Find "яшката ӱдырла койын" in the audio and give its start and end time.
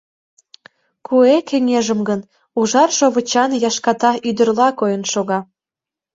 3.69-5.03